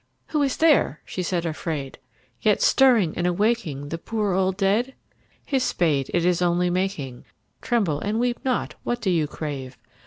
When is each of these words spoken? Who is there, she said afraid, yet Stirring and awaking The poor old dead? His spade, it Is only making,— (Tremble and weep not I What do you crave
Who 0.29 0.41
is 0.41 0.57
there, 0.57 0.99
she 1.05 1.21
said 1.21 1.45
afraid, 1.45 1.99
yet 2.41 2.59
Stirring 2.59 3.15
and 3.15 3.27
awaking 3.27 3.89
The 3.89 3.99
poor 3.99 4.33
old 4.33 4.57
dead? 4.57 4.95
His 5.45 5.61
spade, 5.63 6.09
it 6.11 6.25
Is 6.25 6.41
only 6.41 6.71
making,— 6.71 7.23
(Tremble 7.61 7.99
and 7.99 8.19
weep 8.19 8.39
not 8.43 8.73
I 8.73 8.77
What 8.83 8.99
do 9.01 9.11
you 9.11 9.27
crave 9.27 9.77